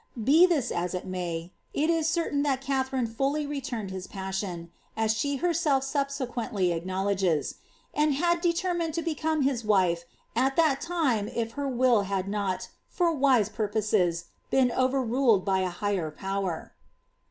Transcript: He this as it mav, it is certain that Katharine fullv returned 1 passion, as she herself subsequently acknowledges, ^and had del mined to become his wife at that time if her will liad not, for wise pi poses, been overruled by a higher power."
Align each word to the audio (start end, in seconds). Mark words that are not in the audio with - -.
He 0.25 0.47
this 0.47 0.71
as 0.71 0.95
it 0.95 1.05
mav, 1.05 1.51
it 1.75 1.89
is 1.91 2.09
certain 2.09 2.41
that 2.41 2.59
Katharine 2.59 3.05
fullv 3.05 3.47
returned 3.47 3.91
1 3.91 4.01
passion, 4.09 4.71
as 4.97 5.13
she 5.15 5.35
herself 5.35 5.83
subsequently 5.83 6.71
acknowledges, 6.71 7.57
^and 7.95 8.13
had 8.13 8.41
del 8.41 8.73
mined 8.73 8.95
to 8.95 9.03
become 9.03 9.43
his 9.43 9.63
wife 9.63 10.05
at 10.35 10.55
that 10.55 10.81
time 10.81 11.27
if 11.27 11.51
her 11.51 11.67
will 11.69 12.05
liad 12.05 12.25
not, 12.27 12.69
for 12.89 13.11
wise 13.13 13.49
pi 13.49 13.67
poses, 13.67 14.25
been 14.49 14.71
overruled 14.71 15.45
by 15.45 15.59
a 15.59 15.69
higher 15.69 16.09
power." 16.09 16.73